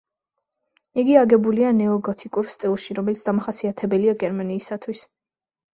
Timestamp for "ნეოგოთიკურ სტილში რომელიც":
1.81-3.25